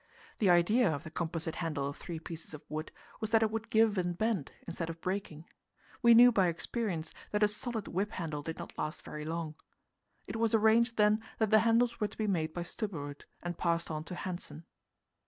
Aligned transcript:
The 0.39 0.49
idea 0.49 0.91
of 0.91 1.03
the 1.03 1.11
composite 1.11 1.57
handle 1.61 1.85
of 1.85 1.95
three 1.95 2.19
pieces 2.19 2.55
of 2.55 2.63
wood 2.67 2.91
was 3.19 3.29
that 3.29 3.43
it 3.43 3.51
would 3.51 3.69
give 3.69 3.99
and 3.99 4.17
bend 4.17 4.51
instead 4.65 4.89
of 4.89 4.99
breaking. 4.99 5.45
We 6.01 6.15
knew 6.15 6.31
by 6.31 6.47
experience 6.47 7.13
that 7.29 7.43
a 7.43 7.47
solid 7.47 7.87
whip 7.87 8.13
handle 8.13 8.41
did 8.41 8.57
not 8.57 8.75
last 8.79 9.03
very 9.05 9.25
long. 9.25 9.53
It 10.25 10.37
was 10.37 10.55
arranged, 10.55 10.97
then, 10.97 11.21
that 11.37 11.51
the 11.51 11.59
handles 11.59 11.99
were 11.99 12.07
to 12.07 12.17
be 12.17 12.25
made 12.25 12.51
by 12.51 12.63
Stubberud, 12.63 13.25
and 13.43 13.59
passed 13.59 13.91
on 13.91 14.03
to 14.05 14.15
Hanssen. 14.15 14.63